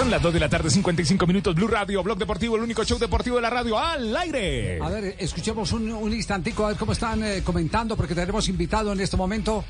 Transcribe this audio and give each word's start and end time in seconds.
Son 0.00 0.10
las 0.10 0.22
2 0.22 0.32
de 0.32 0.40
la 0.40 0.48
tarde, 0.48 0.70
55 0.70 1.26
minutos. 1.26 1.54
Blue 1.54 1.68
Radio, 1.68 2.02
Blog 2.02 2.16
Deportivo, 2.16 2.56
el 2.56 2.62
único 2.62 2.82
show 2.84 2.98
deportivo 2.98 3.36
de 3.36 3.42
la 3.42 3.50
radio 3.50 3.78
al 3.78 4.16
aire. 4.16 4.78
A 4.82 4.88
ver, 4.88 5.14
escuchemos 5.18 5.72
un, 5.72 5.92
un 5.92 6.10
instantico 6.14 6.64
a 6.64 6.68
ver 6.68 6.78
cómo 6.78 6.92
están 6.92 7.22
eh, 7.22 7.42
comentando, 7.44 7.98
porque 7.98 8.14
tenemos 8.14 8.48
invitado 8.48 8.94
en 8.94 9.00
este 9.00 9.18
momento. 9.18 9.62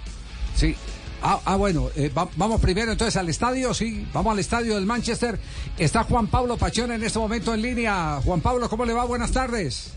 Sí. 0.55 0.77
Ah, 1.21 1.41
ah, 1.45 1.57
bueno, 1.57 1.89
eh, 1.97 2.11
va- 2.17 2.29
vamos 2.37 2.61
primero 2.61 2.93
entonces 2.93 3.17
al 3.17 3.29
estadio, 3.29 3.75
sí, 3.75 4.07
vamos 4.13 4.33
al 4.35 4.39
estadio 4.39 4.77
del 4.77 4.87
Manchester. 4.87 5.37
Está 5.77 6.05
Juan 6.05 6.29
Pablo 6.29 6.57
Pachón 6.57 6.93
en 6.93 7.03
este 7.03 7.19
momento 7.19 7.53
en 7.53 7.63
línea. 7.63 8.21
Juan 8.25 8.41
Pablo, 8.41 8.69
¿cómo 8.71 8.85
le 8.85 8.93
va? 8.93 9.05
Buenas 9.07 9.33
tardes. 9.33 9.95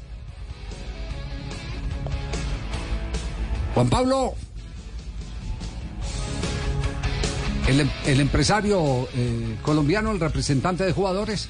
Juan 3.75 3.87
Pablo. 3.87 4.33
El, 7.67 7.79
em- 7.81 7.89
el 8.05 8.19
empresario 8.19 9.07
eh, 9.15 9.57
colombiano, 9.61 10.11
el 10.11 10.19
representante 10.19 10.83
de 10.83 10.91
jugadores. 10.91 11.47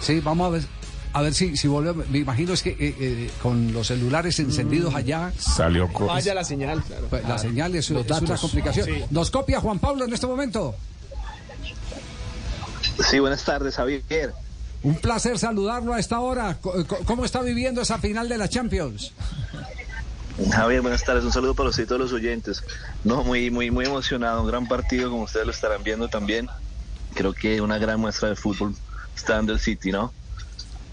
Sí, 0.00 0.20
vamos 0.20 0.46
a 0.46 0.50
ver. 0.50 0.62
A 1.14 1.20
ver 1.20 1.34
si, 1.34 1.58
si 1.58 1.68
volvemos. 1.68 2.08
Me 2.08 2.18
imagino 2.20 2.54
es 2.54 2.62
que 2.62 2.70
eh, 2.70 2.76
eh, 2.98 3.30
con 3.42 3.70
los 3.74 3.88
celulares 3.88 4.38
encendidos 4.38 4.94
allá, 4.94 5.30
Salió 5.38 5.88
Vaya 5.88 6.32
la 6.34 6.42
señal, 6.42 6.82
claro. 6.82 7.06
pues, 7.10 7.28
la 7.28 7.36
señal 7.36 7.74
es, 7.74 7.90
es 7.90 8.20
una 8.22 8.36
complicación. 8.38 8.86
Sí. 8.86 9.04
¿Nos 9.10 9.30
copia 9.30 9.60
Juan 9.60 9.78
Pablo 9.78 10.06
en 10.06 10.12
este 10.14 10.26
momento? 10.26 10.74
Sí, 13.10 13.18
buenas 13.18 13.44
tardes, 13.44 13.76
Javier. 13.76 14.32
Un 14.82 14.94
placer 14.96 15.38
saludarlo 15.38 15.92
a 15.92 16.00
esta 16.00 16.18
hora. 16.20 16.56
¿Cómo 17.04 17.24
está 17.26 17.42
viviendo 17.42 17.82
esa 17.82 17.98
final 17.98 18.28
de 18.28 18.38
la 18.38 18.48
Champions? 18.48 19.12
Javier, 20.36 20.80
buenas 20.80 21.04
tardes. 21.04 21.24
Un 21.24 21.32
saludo 21.32 21.54
para 21.54 21.68
usted 21.68 21.84
y 21.84 21.86
todos 21.86 22.00
los 22.00 22.12
oyentes. 22.12 22.62
No, 23.04 23.22
muy, 23.22 23.50
muy, 23.50 23.70
muy 23.70 23.84
emocionado. 23.84 24.42
Un 24.42 24.48
gran 24.48 24.66
partido, 24.66 25.10
como 25.10 25.24
ustedes 25.24 25.46
lo 25.46 25.52
estarán 25.52 25.82
viendo 25.82 26.08
también. 26.08 26.48
Creo 27.14 27.34
que 27.34 27.60
una 27.60 27.78
gran 27.78 28.00
muestra 28.00 28.30
de 28.30 28.36
fútbol 28.36 28.74
está 29.14 29.34
dando 29.34 29.52
el 29.52 29.60
City, 29.60 29.92
¿no? 29.92 30.12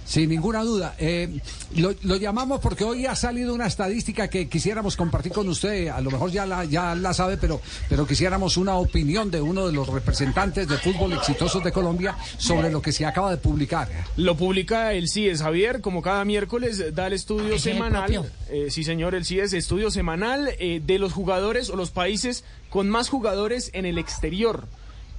Sin 0.09 0.27
ninguna 0.27 0.63
duda. 0.63 0.95
Eh, 0.97 1.39
lo, 1.75 1.93
lo 2.02 2.15
llamamos 2.15 2.59
porque 2.61 2.83
hoy 2.83 3.05
ha 3.05 3.15
salido 3.15 3.53
una 3.53 3.67
estadística 3.67 4.27
que 4.27 4.49
quisiéramos 4.49 4.97
compartir 4.97 5.31
con 5.31 5.47
usted. 5.47 5.89
A 5.89 6.02
lo 6.02 6.09
mejor 6.09 6.31
ya 6.31 6.47
la, 6.47 6.65
ya 6.65 6.95
la 6.95 7.13
sabe, 7.13 7.38
pero, 7.38 7.61
pero 7.89 8.07
quisiéramos 8.07 8.57
una 8.57 8.73
opinión 8.73 9.30
de 9.30 9.39
uno 9.39 9.67
de 9.67 9.71
los 9.71 9.87
representantes 9.87 10.67
de 10.67 10.80
fútbol 10.80 11.13
exitosos 11.13 11.63
de 11.63 11.71
Colombia 11.71 12.17
sobre 12.39 12.71
lo 12.71 12.81
que 12.81 12.91
se 12.91 13.05
acaba 13.05 13.30
de 13.30 13.37
publicar. 13.37 13.87
Lo 14.17 14.35
publica 14.35 14.93
el 14.93 15.09
CIES, 15.09 15.43
Javier, 15.43 15.80
como 15.80 16.02
cada 16.02 16.25
miércoles 16.25 16.83
da 16.95 17.05
el 17.05 17.13
estudio 17.13 17.53
¿Es 17.53 17.67
el 17.67 17.73
semanal. 17.73 18.31
eh, 18.49 18.69
sí, 18.71 18.83
señor, 18.83 19.13
el 19.13 19.25
CIES, 19.25 19.53
estudio 19.53 19.91
semanal 19.91 20.49
eh, 20.57 20.81
de 20.83 20.97
los 20.97 21.13
jugadores 21.13 21.69
o 21.69 21.75
los 21.75 21.91
países 21.91 22.43
con 22.71 22.89
más 22.89 23.09
jugadores 23.09 23.69
en 23.73 23.85
el 23.85 23.99
exterior. 23.99 24.65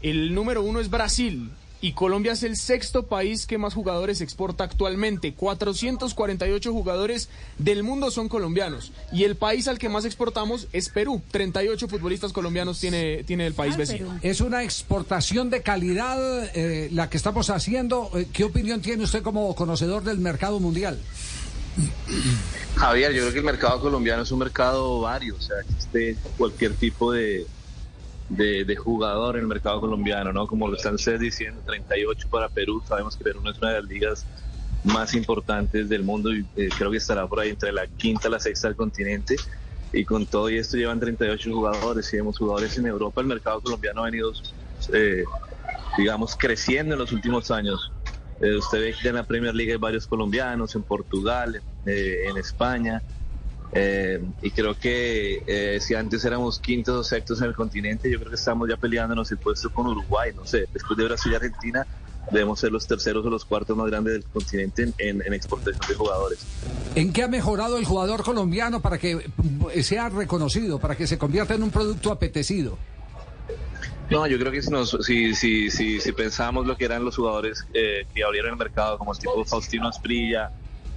El 0.02 0.34
número 0.34 0.64
uno 0.64 0.80
es 0.80 0.91
Brasil. 0.91 1.50
Y 1.83 1.92
Colombia 1.92 2.33
es 2.33 2.42
el 2.42 2.56
sexto 2.56 3.06
país 3.06 3.47
que 3.47 3.56
más 3.56 3.73
jugadores 3.73 4.20
exporta 4.20 4.64
actualmente. 4.64 5.33
448 5.33 6.73
jugadores 6.73 7.29
del 7.57 7.83
mundo 7.83 8.11
son 8.11 8.29
colombianos. 8.29 8.92
Y 9.13 9.24
el 9.24 9.36
país 9.36 9.67
al 9.67 9.79
que 9.79 9.89
más 9.89 10.05
exportamos 10.05 10.69
es 10.73 10.90
Perú. 10.90 11.23
38 11.30 11.89
futbolistas 11.89 12.33
colombianos 12.33 12.79
tiene, 12.79 13.24
tiene 13.24 13.46
el 13.46 13.55
país 13.55 13.77
vecino. 13.79 14.08
Perú. 14.08 14.20
Es 14.23 14.40
una 14.42 14.63
exportación 14.63 15.48
de 15.48 15.63
calidad 15.63 16.19
eh, 16.55 16.90
la 16.92 17.08
que 17.08 17.17
estamos 17.17 17.48
haciendo. 17.48 18.11
Eh, 18.14 18.27
¿Qué 18.30 18.45
opinión 18.45 18.83
tiene 18.83 19.05
usted 19.05 19.23
como 19.23 19.55
conocedor 19.55 20.05
del 20.05 20.19
mercado 20.19 20.61
mundial? 20.61 20.98
Javier, 22.77 23.13
yo 23.13 23.23
creo 23.23 23.33
que 23.33 23.39
el 23.39 23.45
mercado 23.45 23.80
colombiano 23.80 24.23
es 24.23 24.30
un 24.30 24.40
mercado 24.40 25.01
vario. 25.01 25.36
O 25.39 25.40
sea, 25.40 25.57
existe 25.61 26.17
cualquier 26.36 26.74
tipo 26.74 27.13
de, 27.13 27.46
de, 28.30 28.77
jugador 28.77 29.36
en 29.36 29.42
el 29.42 29.48
mercado 29.48 29.80
colombiano, 29.80 30.33
¿no? 30.33 30.46
Como 30.46 30.68
lo 30.68 30.77
están 30.77 30.95
ustedes 30.95 31.20
diciendo, 31.20 31.61
38 31.67 32.29
para 32.30 32.48
Perú. 32.48 32.83
Sabemos 32.86 33.17
que 33.17 33.24
Perú 33.24 33.41
no 33.42 33.51
es 33.51 33.58
una 33.58 33.70
de 33.70 33.80
las 33.80 33.91
ligas 33.91 34.27
más 34.85 35.14
importantes 35.14 35.89
del 35.89 36.05
mundo 36.05 36.33
y 36.33 36.46
eh, 36.57 36.70
creo 36.77 36.90
que 36.90 36.96
estará 36.96 37.27
por 37.27 37.40
ahí 37.40 37.51
entre 37.51 37.73
la 37.73 37.86
quinta 37.86 38.29
y 38.29 38.30
la 38.30 38.40
sexta 38.40 38.69
del 38.69 38.77
continente. 38.77 39.36
Y 39.92 40.05
con 40.05 40.24
todo 40.27 40.48
esto 40.48 40.77
llevan 40.77 41.01
38 41.01 41.52
jugadores 41.52 42.13
y 42.13 42.17
vemos 42.17 42.39
jugadores 42.39 42.79
en 42.79 42.86
Europa. 42.86 43.20
El 43.20 43.27
mercado 43.27 43.61
colombiano 43.61 44.02
ha 44.02 44.05
venido, 44.05 44.33
eh, 44.92 45.24
digamos, 45.98 46.36
creciendo 46.36 46.95
en 46.95 47.01
los 47.01 47.11
últimos 47.11 47.51
años. 47.51 47.90
Eh, 48.40 48.57
usted 48.57 48.80
ve 48.80 48.95
que 49.02 49.08
en 49.08 49.17
la 49.17 49.24
Premier 49.24 49.55
League 49.55 49.73
hay 49.73 49.79
varios 49.79 50.07
colombianos, 50.07 50.77
en 50.77 50.85
Portugal, 50.85 51.61
en 51.85 52.36
España. 52.36 53.02
Eh, 53.73 54.20
y 54.42 54.51
creo 54.51 54.77
que 54.77 55.42
eh, 55.47 55.79
si 55.81 55.95
antes 55.95 56.25
éramos 56.25 56.58
quintos 56.58 56.97
o 56.97 57.05
sextos 57.05 57.41
en 57.41 57.48
el 57.48 57.55
continente, 57.55 58.11
yo 58.11 58.19
creo 58.19 58.31
que 58.31 58.36
estamos 58.36 58.69
ya 58.69 58.77
peleándonos 58.77 59.31
el 59.31 59.39
puesto 59.39 59.70
con 59.73 59.86
Uruguay. 59.86 60.33
No 60.35 60.45
sé, 60.47 60.67
después 60.73 60.97
de 60.98 61.05
Brasil 61.05 61.31
y 61.33 61.35
Argentina, 61.36 61.86
debemos 62.33 62.58
ser 62.61 62.73
los 62.73 62.86
terceros 62.86 63.25
o 63.25 63.31
los 63.31 63.45
cuartos 63.45 63.77
más 63.77 63.86
grandes 63.86 64.14
del 64.14 64.25
continente 64.25 64.83
en, 64.83 64.95
en- 64.98 65.23
en 65.25 65.35
exportación 65.35 65.81
de 65.89 65.95
jugadores. 65.95 66.41
¿En 66.97 67.13
qué 67.13 67.23
ha 67.23 67.29
mejorado 67.29 67.79
el 67.79 67.85
jugador 67.85 68.25
colombiano 68.25 68.81
para 68.81 68.98
que 68.98 69.25
eh, 69.73 69.83
sea 69.85 70.08
reconocido, 70.08 70.79
para 70.81 70.97
que 70.97 71.07
se 71.07 71.17
convierta 71.17 71.55
en 71.55 71.63
un 71.63 71.70
producto 71.70 72.11
apetecido? 72.11 72.77
No, 74.11 74.27
yo 74.27 74.39
creo 74.41 74.51
que 74.51 74.61
si, 74.61 74.70
nos, 74.70 74.91
si, 75.02 75.35
si, 75.37 75.70
si, 75.70 76.01
si 76.01 76.13
pensamos 76.13 76.67
lo 76.67 76.77
que 76.77 76.85
eran 76.87 77.05
los 77.05 77.14
jugadores 77.14 77.64
eh, 77.73 78.05
que 78.13 78.25
abrieron 78.25 78.51
el 78.51 78.57
mercado, 78.57 78.98
como 78.98 79.13
el 79.13 79.19
tipo 79.20 79.45
Faustino 79.45 79.87
Asprilla, 79.87 80.51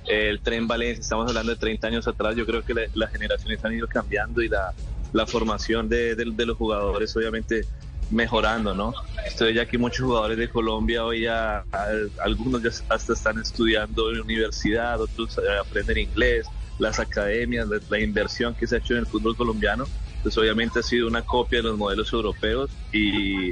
el 0.07 0.41
Tren 0.41 0.67
Valencia, 0.67 1.01
estamos 1.01 1.27
hablando 1.27 1.51
de 1.51 1.57
30 1.57 1.87
años 1.87 2.07
atrás, 2.07 2.35
yo 2.35 2.45
creo 2.45 2.63
que 2.63 2.73
la- 2.73 2.87
las 2.93 3.11
generaciones 3.11 3.63
han 3.63 3.73
ido 3.73 3.87
cambiando 3.87 4.41
y 4.41 4.49
la, 4.49 4.73
la 5.13 5.25
formación 5.25 5.87
de, 5.89 6.15
de- 6.15 6.31
de 6.31 6.45
los 6.45 6.57
jugadores 6.57 7.15
obviamente 7.15 7.65
mejorando, 8.09 8.75
¿no? 8.75 8.93
Estoy 9.25 9.53
ya 9.53 9.63
aquí 9.63 9.77
muchos 9.77 10.05
jugadores 10.05 10.37
de 10.37 10.49
Colombia 10.49 11.05
hoy 11.05 11.21
ya, 11.21 11.65
al- 11.71 12.11
algunos 12.21 12.61
ya 12.61 12.69
hasta 12.89 13.13
están 13.13 13.39
estudiando 13.39 14.11
en 14.11 14.21
universidad, 14.21 14.99
otros 15.01 15.37
eh, 15.37 15.41
aprenden 15.59 15.97
inglés, 15.99 16.47
las 16.79 16.99
academias, 16.99 17.67
la, 17.67 17.79
la 17.89 17.99
inversión 17.99 18.53
que 18.55 18.67
se 18.67 18.75
ha 18.75 18.77
hecho 18.79 18.93
en 18.93 18.99
el 19.01 19.05
fútbol 19.07 19.35
colombiano, 19.37 19.85
pues 20.21 20.37
obviamente 20.37 20.79
ha 20.79 20.83
sido 20.83 21.07
una 21.07 21.21
copia 21.21 21.59
de 21.59 21.63
los 21.69 21.77
modelos 21.77 22.11
europeos 22.11 22.71
y, 22.91 23.51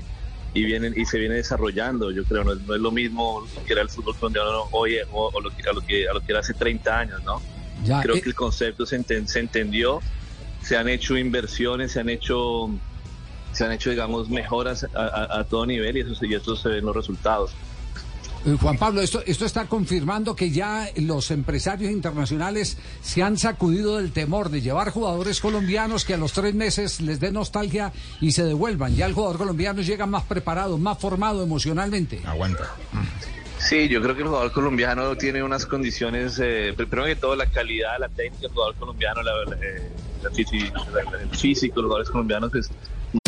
y 0.54 0.66
vienen 0.66 0.94
y 0.96 1.06
se 1.06 1.18
viene 1.18 1.36
desarrollando, 1.36 2.12
yo 2.12 2.26
creo, 2.26 2.44
no 2.44 2.54
es, 2.54 2.62
no 2.62 2.76
es 2.76 2.82
lo 2.82 2.92
mismo 2.92 3.50
que 3.66 3.74
era 3.74 3.82
el 3.82 3.90
fútbol 3.90 4.16
colombiano 4.18 4.68
hoy 4.72 4.98
o, 5.12 5.30
o 5.34 5.40
lo, 5.42 5.50
que, 5.52 5.70
a, 5.70 5.74
lo 5.74 5.82
que, 5.82 6.08
a 6.10 6.14
lo 6.14 6.22
que 6.22 6.32
era 6.32 6.40
hace 6.42 6.54
30 6.54 7.00
años, 7.00 7.22
¿no? 7.24 7.42
Ya, 7.84 8.02
Creo 8.02 8.16
eh, 8.16 8.22
que 8.22 8.30
el 8.30 8.36
concepto 8.36 8.86
se, 8.86 9.00
enten- 9.00 9.26
se 9.28 9.40
entendió, 9.40 10.02
se 10.62 10.76
han 10.78 10.90
hecho 10.90 11.18
inversiones, 11.18 11.94
se 11.94 12.02
han 12.02 12.10
hecho, 12.10 12.70
se 13.54 13.66
han 13.66 13.72
hecho 13.72 13.90
digamos, 13.92 14.30
mejoras 14.30 14.84
a, 14.94 15.04
a- 15.06 15.40
a 15.40 15.44
todo 15.46 15.66
nivel 15.66 15.98
y 15.98 16.02
eso, 16.02 16.26
y 16.26 16.34
eso 16.34 16.56
se 16.56 16.70
ven 16.70 16.80
en 16.80 16.86
los 16.86 16.96
resultados. 16.96 17.56
Eh, 18.44 18.58
Juan 18.60 18.78
Pablo, 18.78 19.02
esto, 19.02 19.22
esto 19.26 19.46
está 19.46 19.66
confirmando 19.68 20.36
que 20.36 20.50
ya 20.50 20.90
los 20.96 21.30
empresarios 21.30 21.92
internacionales 21.92 22.76
se 23.04 23.22
han 23.22 23.38
sacudido 23.38 23.98
del 23.98 24.12
temor 24.12 24.50
de 24.50 24.62
llevar 24.62 24.90
jugadores 24.90 25.40
colombianos 25.40 26.06
que 26.06 26.16
a 26.16 26.18
los 26.18 26.34
tres 26.34 26.56
meses 26.56 27.02
les 27.02 27.20
dé 27.20 27.32
nostalgia 27.32 27.94
y 28.20 28.32
se 28.32 28.44
devuelvan. 28.44 28.96
Ya 28.96 29.06
el 29.06 29.14
jugador 29.14 29.38
colombiano 29.38 29.82
llega 29.84 30.08
más 30.08 30.24
preparado, 30.24 30.78
más 30.80 30.98
formado 30.98 31.44
emocionalmente. 31.44 32.22
Aguanta. 32.26 32.68
Sí, 33.60 33.88
yo 33.88 34.02
creo 34.02 34.16
que 34.16 34.24
el 34.24 34.28
jugador 34.28 34.52
colombiano 34.52 35.16
tiene 35.18 35.44
unas 35.44 35.68
condiciones, 35.68 36.40
eh, 36.42 36.74
primero 36.76 37.06
que 37.06 37.16
todo 37.16 37.36
la 37.36 37.46
calidad, 37.46 38.00
la 38.00 38.10
técnica 38.10 38.42
del 38.48 38.52
jugador 38.54 38.76
colombiano, 38.76 39.22
la, 39.22 39.32
la- 39.46 39.56
eh, 39.64 39.92
la 40.24 40.30
la- 40.32 41.22
el 41.22 41.30
físico, 41.38 41.76
los 41.76 41.86
jugadores 41.90 42.10
colombianos 42.10 42.56
es 42.56 42.70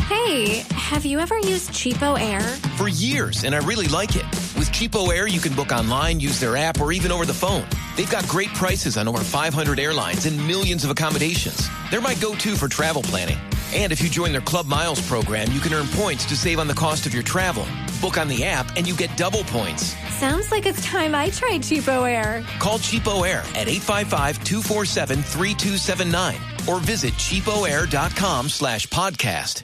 Hey, 0.10 0.64
have 0.92 1.08
you 1.08 1.20
ever 1.20 1.38
used 1.44 1.72
Cheapo 1.72 2.18
Air? 2.18 2.42
For 2.78 2.90
years, 2.90 3.44
and 3.44 3.54
I 3.54 3.60
really 3.60 3.88
like 3.90 4.16
it. 4.18 4.26
With 4.64 4.72
Cheapo 4.72 5.12
Air, 5.14 5.28
you 5.28 5.42
can 5.42 5.54
book 5.56 5.74
online, 5.74 6.22
use 6.22 6.40
their 6.40 6.56
app, 6.56 6.80
or 6.80 6.94
even 6.94 7.12
over 7.12 7.26
the 7.26 7.34
phone. 7.34 7.66
They've 7.98 8.10
got 8.10 8.26
great 8.30 8.48
prices 8.54 8.96
on 8.96 9.10
over 9.10 9.20
500 9.20 9.78
airlines 9.78 10.26
and 10.26 10.38
millions 10.48 10.86
of 10.86 10.90
accommodations. 10.90 11.68
They're 11.92 12.00
my 12.00 12.16
go-to 12.16 12.56
for 12.56 12.70
travel 12.70 13.02
planning. 13.02 13.38
And 13.74 13.92
if 13.92 14.02
you 14.02 14.10
join 14.10 14.32
their 14.32 14.40
Club 14.40 14.66
Miles 14.66 15.06
program, 15.06 15.52
you 15.52 15.60
can 15.60 15.74
earn 15.74 15.88
points 15.88 16.24
to 16.28 16.38
save 16.38 16.60
on 16.60 16.70
the 16.70 16.74
cost 16.74 17.06
of 17.06 17.14
your 17.14 17.24
travel. 17.24 17.66
Book 18.00 18.18
on 18.18 18.30
the 18.30 18.46
app 18.46 18.78
and 18.78 18.88
you 18.88 18.96
get 18.96 19.18
double 19.18 19.44
points. 19.44 19.98
Sounds 20.14 20.50
like 20.50 20.66
it's 20.66 20.82
time 20.86 21.14
I 21.14 21.30
tried 21.30 21.60
Cheapo 21.60 22.10
Air. 22.10 22.42
Call 22.60 22.80
Cheapo 22.80 23.28
Air 23.28 23.44
at 23.56 23.68
855-247-3279 23.68 26.68
or 26.70 26.80
visit 26.80 27.14
cheapoair.com 27.16 28.48
slash 28.48 28.88
podcast. 28.88 29.64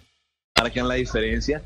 marcan 0.57 0.89
la 0.89 0.95
diferencia 0.95 1.61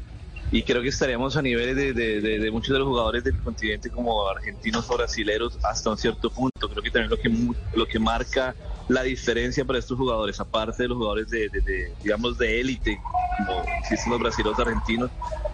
y 0.54 0.62
creo 0.62 0.84
que 0.84 0.90
estaríamos 0.90 1.36
a 1.36 1.42
niveles 1.42 1.76
de, 1.76 1.94
de, 1.94 2.22
de, 2.22 2.52
muchos 2.52 2.74
de 2.74 2.78
los 2.78 2.88
jugadores 2.88 3.24
del 3.24 3.36
continente 3.40 3.90
como 3.90 4.30
argentinos 4.30 4.88
o 4.88 4.96
brasileros 4.96 5.58
hasta 5.64 5.90
un 5.90 5.98
cierto 5.98 6.30
punto. 6.30 6.70
Creo 6.70 6.84
que 6.84 6.92
también 6.92 7.10
lo 7.10 7.18
que, 7.18 7.56
lo 7.76 7.88
que 7.88 7.98
marca 7.98 8.54
la 8.88 9.02
diferencia 9.02 9.66
para 9.66 9.80
estos 9.80 9.98
jugadores, 9.98 10.40
aparte 10.40 10.84
de 10.84 10.90
los 10.90 10.98
jugadores 11.00 11.32
de, 11.32 11.50
digamos, 12.04 12.38
de 12.38 12.62
élite, 12.62 13.02
como 13.40 13.64
existen 13.80 14.12
los 14.12 14.22
brasileños 14.22 14.60
argentinos, 14.60 15.10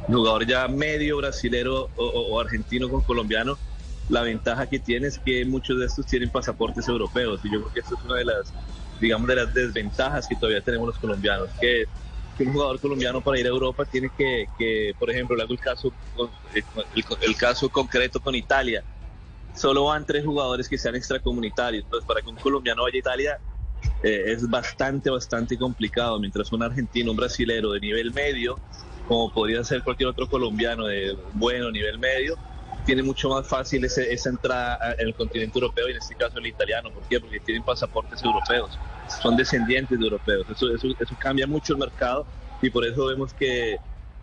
jugador 0.07 0.45
ya 0.45 0.67
medio 0.67 1.15
brasilero 1.15 1.89
o, 1.95 2.37
argentino 2.37 2.89
con 2.89 2.99
colombiano, 2.99 3.57
la 4.09 4.23
ventaja 4.23 4.67
que 4.67 4.79
tiene 4.79 5.07
es 5.07 5.17
que 5.17 5.45
muchos 5.45 5.79
de 5.79 5.85
estos 5.85 6.05
tienen 6.07 6.29
pasaportes 6.29 6.89
europeos 6.89 7.39
y 7.45 7.53
yo 7.53 7.61
creo 7.61 7.73
que 7.73 7.79
esto 7.79 7.95
es 7.95 8.03
una 8.03 8.15
de 8.15 8.25
las, 8.25 8.53
digamos, 8.99 9.29
de 9.29 9.35
las 9.37 9.53
desventajas 9.53 10.27
que 10.27 10.35
todavía 10.35 10.59
tenemos 10.59 10.87
los 10.87 10.97
colombianos, 10.97 11.47
que 11.61 11.85
un 12.43 12.53
jugador 12.53 12.79
colombiano 12.79 13.21
para 13.21 13.39
ir 13.39 13.45
a 13.45 13.49
Europa 13.49 13.85
tiene 13.85 14.09
que, 14.17 14.47
que 14.57 14.93
por 14.97 15.09
ejemplo, 15.09 15.35
le 15.35 15.43
hago 15.43 15.53
el 15.53 15.59
caso, 15.59 15.91
el, 17.21 17.35
caso 17.35 17.69
concreto 17.69 18.19
con 18.19 18.35
Italia. 18.35 18.83
Solo 19.55 19.85
van 19.85 20.05
tres 20.05 20.25
jugadores 20.25 20.69
que 20.69 20.77
sean 20.77 20.95
extracomunitarios. 20.95 21.83
Entonces, 21.83 22.07
para 22.07 22.21
que 22.21 22.29
un 22.29 22.35
colombiano 22.35 22.83
vaya 22.83 22.95
a 22.95 22.99
Italia 22.99 23.39
eh, 24.03 24.23
es 24.27 24.49
bastante, 24.49 25.09
bastante 25.09 25.57
complicado. 25.57 26.19
Mientras 26.19 26.51
un 26.51 26.63
argentino, 26.63 27.11
un 27.11 27.17
brasilero 27.17 27.71
de 27.71 27.79
nivel 27.79 28.13
medio, 28.13 28.59
como 29.07 29.31
podría 29.31 29.63
ser 29.63 29.83
cualquier 29.83 30.09
otro 30.09 30.27
colombiano 30.27 30.85
de 30.85 31.17
bueno 31.33 31.71
nivel 31.71 31.99
medio, 31.99 32.37
tiene 32.89 33.03
mucho 33.03 33.29
más 33.29 33.45
fácil 33.45 33.85
esa 33.85 34.29
entrada 34.29 34.95
en 34.97 35.09
el 35.09 35.13
continente 35.13 35.59
europeo 35.59 35.87
y 35.87 35.91
en 35.91 35.97
este 35.97 36.15
caso 36.15 36.39
el 36.39 36.47
italiano. 36.47 36.89
¿Por 36.89 37.03
qué? 37.03 37.19
Porque 37.19 37.39
tienen 37.39 37.61
pasaportes 37.61 38.23
europeos, 38.23 38.79
son 39.21 39.37
descendientes 39.37 39.99
de 39.99 40.05
europeos. 40.05 40.47
Eso, 40.49 40.73
eso, 40.73 40.87
eso 40.99 41.15
cambia 41.19 41.45
mucho 41.45 41.73
el 41.73 41.79
mercado 41.79 42.25
y 42.63 42.71
por 42.71 42.83
eso 42.83 43.05
vemos 43.05 43.31
que 43.31 43.77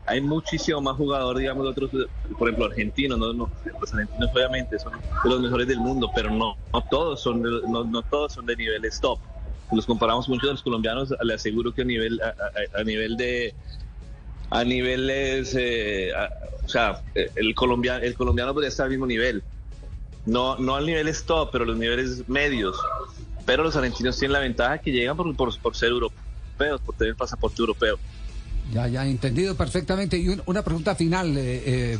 hay 0.05 0.21
muchísimo 0.21 0.81
más 0.81 0.97
jugadores, 0.97 1.43
digamos, 1.43 1.63
de 1.63 1.71
otros, 1.71 2.09
por 2.37 2.49
ejemplo, 2.49 2.67
argentinos, 2.67 3.17
¿no? 3.21 3.33
los 3.33 3.93
argentinos 3.95 4.31
obviamente 4.35 4.81
son 4.81 4.95
de 4.95 5.31
los 5.31 5.41
mejores 5.41 5.69
del 5.69 5.79
mundo, 5.79 6.11
pero 6.13 6.29
no, 6.31 6.57
no 6.73 6.81
todos 6.91 7.23
son 7.23 7.43
de, 7.43 7.51
no, 7.69 7.85
no 7.85 8.03
todos 8.03 8.33
son 8.33 8.47
de 8.47 8.57
nivel 8.57 8.83
top. 9.01 9.21
Los 9.71 9.87
comparamos 9.87 10.29
mucho 10.29 10.49
a 10.49 10.53
los 10.53 10.63
colombianos, 10.63 11.15
le 11.23 11.35
aseguro 11.35 11.73
que 11.73 11.83
a 11.83 11.85
nivel, 11.85 12.21
a 12.21 12.83
nivel 12.83 13.17
de, 13.17 13.55
a 14.50 14.64
niveles, 14.64 15.54
eh, 15.58 16.12
o 16.64 16.69
sea, 16.69 17.02
el 17.14 17.54
colombiano, 17.54 18.04
el 18.04 18.14
colombiano 18.14 18.52
podría 18.52 18.69
estar 18.69 18.84
al 18.84 18.90
mismo 18.90 19.06
nivel. 19.06 19.43
No, 20.25 20.56
no 20.58 20.75
al 20.75 20.87
nivel 20.87 21.12
top, 21.25 21.50
pero 21.52 21.64
los 21.64 21.76
niveles 21.76 22.28
medios. 22.28 22.76
Pero 23.44 23.62
los 23.62 23.76
argentinos 23.76 24.19
tienen 24.19 24.32
la 24.32 24.40
ventaja 24.40 24.78
que 24.78 24.90
llegan 24.90 25.16
por, 25.16 25.37
por, 25.37 25.58
por 25.60 25.76
ser 25.76 25.90
europeos, 25.90 26.81
por 26.84 26.94
tener 26.96 27.14
pasaporte 27.14 27.62
europeo. 27.62 27.98
Ya, 28.73 28.89
ya, 28.89 29.07
entendido 29.07 29.55
perfectamente. 29.55 30.19
Y 30.19 30.37
una 30.47 30.63
pregunta 30.63 30.95
final, 30.95 31.37
eh, 31.37 31.63
eh, 31.65 31.99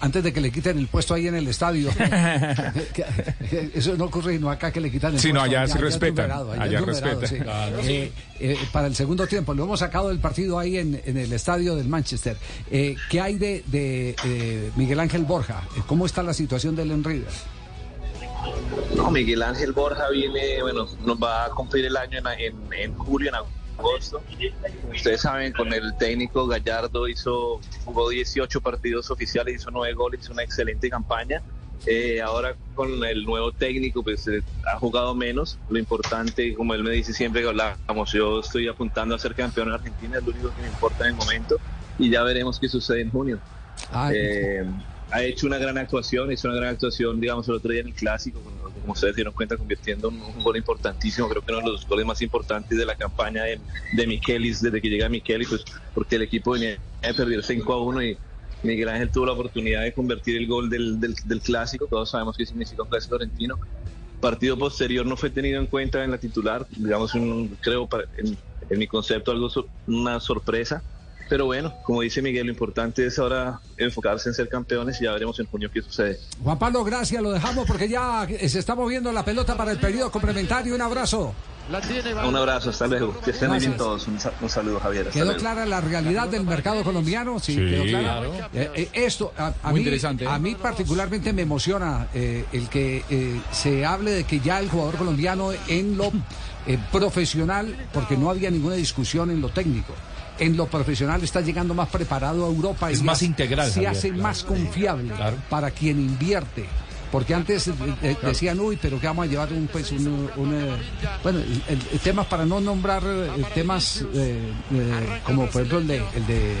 antes 0.00 0.24
de 0.24 0.32
que 0.32 0.40
le 0.40 0.50
quiten 0.50 0.78
el 0.78 0.88
puesto 0.88 1.14
ahí 1.14 1.28
en 1.28 1.36
el 1.36 1.46
estadio. 1.46 1.90
Eso 3.74 3.96
no 3.96 4.06
ocurre 4.06 4.34
sino 4.34 4.50
acá 4.50 4.72
que 4.72 4.80
le 4.80 4.90
quitan 4.90 5.14
el 5.14 5.20
sí, 5.20 5.28
puesto. 5.28 5.38
no, 5.38 5.44
allá, 5.44 5.66
sí 5.68 5.78
respetan. 5.78 6.30
Allá, 6.30 6.80
respetan. 6.80 7.40
Eh, 8.42 8.58
para 8.72 8.86
el 8.86 8.96
segundo 8.96 9.26
tiempo, 9.26 9.54
lo 9.54 9.64
hemos 9.64 9.80
sacado 9.80 10.08
del 10.08 10.18
partido 10.18 10.58
ahí 10.58 10.78
en, 10.78 11.00
el 11.04 11.32
estadio 11.32 11.76
del 11.76 11.88
Manchester. 11.88 12.36
¿Qué 12.68 13.20
hay 13.20 13.36
de, 13.36 13.62
de 13.66 14.70
Miguel 14.76 15.00
Ángel 15.00 15.24
Borja? 15.24 15.62
¿Cómo 15.86 16.06
está 16.06 16.22
la 16.22 16.34
situación 16.34 16.74
del 16.74 16.90
Enrique? 16.90 17.26
No, 18.96 19.10
Miguel 19.10 19.42
Ángel 19.42 19.72
Borja 19.72 20.08
viene, 20.10 20.62
bueno, 20.62 20.86
nos 21.04 21.18
va 21.22 21.44
a 21.44 21.50
cumplir 21.50 21.84
el 21.84 21.96
año 21.96 22.18
en, 22.18 22.26
en, 22.26 22.72
en 22.72 22.94
julio, 22.94 23.28
en 23.28 23.34
agosto. 23.36 23.59
Ustedes 24.94 25.20
saben, 25.20 25.52
con 25.52 25.72
el 25.72 25.96
técnico 25.98 26.46
Gallardo 26.46 27.08
hizo, 27.08 27.60
jugó 27.84 28.10
18 28.10 28.60
partidos 28.60 29.10
oficiales, 29.10 29.56
hizo 29.56 29.70
9 29.70 29.94
goles, 29.94 30.20
hizo 30.22 30.32
una 30.32 30.42
excelente 30.42 30.90
campaña. 30.90 31.42
Eh, 31.86 32.20
ahora 32.20 32.56
con 32.74 33.02
el 33.04 33.24
nuevo 33.24 33.52
técnico, 33.52 34.02
pues 34.02 34.28
eh, 34.28 34.42
ha 34.72 34.78
jugado 34.78 35.14
menos. 35.14 35.58
Lo 35.70 35.78
importante, 35.78 36.54
como 36.54 36.74
él 36.74 36.82
me 36.82 36.90
dice 36.90 37.12
siempre 37.12 37.42
que 37.42 37.48
hablamos, 37.48 38.12
yo 38.12 38.40
estoy 38.40 38.68
apuntando 38.68 39.14
a 39.14 39.18
ser 39.18 39.34
campeón 39.34 39.68
en 39.68 39.74
Argentina, 39.74 40.18
es 40.18 40.24
lo 40.24 40.32
único 40.32 40.54
que 40.54 40.62
me 40.62 40.68
importa 40.68 41.04
en 41.04 41.10
el 41.12 41.16
momento. 41.16 41.56
Y 41.98 42.10
ya 42.10 42.22
veremos 42.22 42.58
qué 42.58 42.68
sucede 42.68 43.02
en 43.02 43.10
junio. 43.10 43.38
Eh, 44.12 44.64
ha 45.10 45.22
hecho 45.22 45.46
una 45.46 45.58
gran 45.58 45.78
actuación, 45.78 46.30
hizo 46.30 46.48
una 46.48 46.58
gran 46.58 46.70
actuación, 46.74 47.20
digamos, 47.20 47.48
el 47.48 47.54
otro 47.54 47.70
día 47.72 47.80
en 47.80 47.88
el 47.88 47.94
clásico, 47.94 48.40
como 48.90 48.94
ustedes 48.94 49.14
dieron 49.14 49.32
cuenta, 49.32 49.56
convirtiendo 49.56 50.08
un, 50.08 50.20
un 50.20 50.42
gol 50.42 50.56
importantísimo, 50.56 51.28
creo 51.28 51.42
que 51.42 51.52
uno 51.52 51.60
de 51.60 51.68
los 51.68 51.86
goles 51.86 52.04
más 52.04 52.20
importantes 52.22 52.76
de 52.76 52.84
la 52.84 52.96
campaña 52.96 53.44
de, 53.44 53.60
de 53.92 54.06
Michelis, 54.06 54.60
desde 54.60 54.80
que 54.80 54.88
llega 54.88 55.08
Michelis, 55.08 55.48
pues 55.48 55.64
porque 55.94 56.16
el 56.16 56.22
equipo 56.22 56.52
venía 56.52 56.76
de 57.00 57.14
perder 57.14 57.44
5 57.44 57.72
a 57.72 57.84
1 57.84 58.02
y 58.02 58.18
Miguel 58.64 58.88
Ángel 58.88 59.08
tuvo 59.10 59.26
la 59.26 59.32
oportunidad 59.32 59.82
de 59.82 59.92
convertir 59.92 60.36
el 60.38 60.48
gol 60.48 60.68
del, 60.68 60.98
del, 60.98 61.14
del 61.24 61.40
clásico, 61.40 61.86
todos 61.86 62.10
sabemos 62.10 62.36
qué 62.36 62.44
significa 62.44 62.82
un 62.82 62.88
clásico 62.88 63.14
argentino. 63.14 63.60
Partido 64.20 64.58
posterior 64.58 65.06
no 65.06 65.16
fue 65.16 65.30
tenido 65.30 65.60
en 65.60 65.66
cuenta 65.66 66.02
en 66.02 66.10
la 66.10 66.18
titular, 66.18 66.66
digamos, 66.70 67.14
un, 67.14 67.56
creo, 67.60 67.88
en, 68.18 68.36
en 68.68 68.78
mi 68.78 68.88
concepto, 68.88 69.30
algo 69.30 69.48
una 69.86 70.18
sorpresa 70.18 70.82
pero 71.30 71.46
bueno, 71.46 71.72
como 71.84 72.02
dice 72.02 72.20
Miguel, 72.20 72.46
lo 72.46 72.52
importante 72.52 73.06
es 73.06 73.16
ahora 73.20 73.60
enfocarse 73.76 74.28
en 74.28 74.34
ser 74.34 74.48
campeones 74.48 75.00
y 75.00 75.04
ya 75.04 75.12
veremos 75.12 75.38
en 75.38 75.46
junio 75.46 75.70
qué 75.72 75.80
sucede. 75.80 76.18
Juan 76.42 76.58
Pablo, 76.58 76.82
gracias, 76.82 77.22
lo 77.22 77.30
dejamos 77.30 77.68
porque 77.68 77.88
ya 77.88 78.26
se 78.26 78.58
está 78.58 78.74
moviendo 78.74 79.12
la 79.12 79.24
pelota 79.24 79.56
para 79.56 79.70
el 79.70 79.78
periodo 79.78 80.10
complementario. 80.10 80.74
Un 80.74 80.82
abrazo. 80.82 81.32
Un 82.26 82.34
abrazo, 82.34 82.70
hasta 82.70 82.88
luego. 82.88 83.16
Que 83.20 83.30
estén 83.30 83.48
muy 83.48 83.60
bien 83.60 83.76
todos. 83.76 84.08
Un, 84.08 84.18
saludo, 84.48 84.80
Javier. 84.80 85.06
¿Quedó 85.10 85.36
clara 85.36 85.64
la 85.66 85.80
realidad 85.80 86.26
del 86.26 86.42
mercado 86.42 86.82
colombiano? 86.82 87.38
Sí, 87.38 87.54
quedó 87.54 87.84
clara. 87.84 88.22
Eh, 88.52 88.70
eh, 88.74 88.88
esto, 88.92 89.32
a, 89.38 89.72
mí, 89.72 89.78
interesante. 89.78 90.26
a 90.26 90.36
mí 90.40 90.56
particularmente 90.56 91.32
me 91.32 91.42
emociona 91.42 92.08
eh, 92.12 92.44
el 92.52 92.68
que 92.68 93.40
se 93.52 93.86
hable 93.86 94.10
de 94.10 94.24
que 94.24 94.40
ya 94.40 94.58
el 94.58 94.68
jugador 94.68 94.96
colombiano 94.96 95.52
en 95.68 95.96
lo 95.96 96.10
profesional, 96.90 97.88
porque 97.92 98.16
no 98.16 98.30
había 98.30 98.50
ninguna 98.50 98.74
discusión 98.74 99.30
en 99.30 99.40
lo 99.40 99.50
técnico 99.50 99.94
en 100.38 100.56
lo 100.56 100.66
profesional 100.66 101.22
está 101.22 101.40
llegando 101.40 101.74
más 101.74 101.88
preparado 101.88 102.44
a 102.44 102.48
Europa. 102.48 102.90
Es 102.90 103.02
más 103.02 103.22
integral. 103.22 103.70
Se 103.70 103.86
hace 103.86 104.12
más 104.12 104.44
confiable 104.44 105.12
para 105.48 105.70
quien 105.70 106.00
invierte. 106.00 106.66
Porque 107.10 107.34
antes 107.34 107.66
eh, 107.66 107.72
eh, 108.02 108.16
decían, 108.22 108.60
uy, 108.60 108.78
pero 108.80 109.00
que 109.00 109.06
vamos 109.06 109.26
a 109.26 109.28
llevar 109.28 109.52
un, 109.52 109.66
pues, 109.66 109.90
un, 109.90 110.30
bueno, 111.22 111.40
el, 111.68 112.00
temas 112.00 112.26
para 112.26 112.46
no 112.46 112.60
nombrar 112.60 113.02
eh, 113.04 113.44
temas 113.52 114.04
como 115.24 115.46
por 115.46 115.62
ejemplo 115.62 115.78
el 115.78 115.86
de, 115.88 116.02
el 116.14 116.26
de 116.26 116.54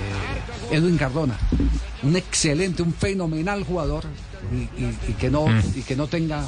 Edwin 0.72 0.96
Cardona, 0.96 1.38
un 2.02 2.16
excelente, 2.16 2.82
un 2.82 2.92
fenomenal 2.92 3.62
jugador 3.62 4.04
y, 4.52 5.12
que 5.12 5.30
no 5.30 5.46
mm. 5.46 5.62
y 5.76 5.82
que 5.82 5.94
no 5.94 6.08
tenga 6.08 6.44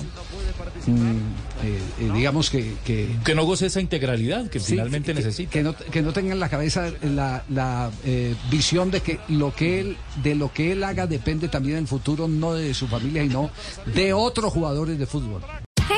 mm, 0.87 1.19
eh, 1.65 2.11
digamos 2.15 2.51
que, 2.51 2.75
que, 2.85 3.35
no 3.35 3.45
goce 3.45 3.67
esa 3.67 3.81
integralidad 3.81 4.49
que 4.49 4.61
finalmente 4.61 5.15
necesita 5.15 5.51
que 5.51 5.63
no, 5.63 5.75
que 5.75 6.03
no 6.03 6.13
tenga 6.13 6.33
en 6.33 6.41
la 6.41 6.49
cabeza 6.49 6.93
la, 7.03 7.45
la 7.49 7.91
eh, 8.05 8.35
visión 8.51 8.91
de 8.91 9.01
que 9.01 9.21
lo 9.29 9.55
que 9.55 9.81
él 9.81 9.97
de 10.23 10.35
lo 10.35 10.53
que 10.53 10.73
él 10.73 10.85
haga 10.85 11.07
depende 11.07 11.49
también 11.49 11.77
del 11.77 11.89
futuro 11.89 12.29
no 12.29 12.55
de 12.55 12.75
su 12.75 12.87
familia 12.89 13.25
y 13.25 13.29
no 13.29 13.51
de 13.95 14.13
otros 14.13 14.53
jugadores 14.53 14.99
de 14.99 15.07
fútbol 15.07 15.43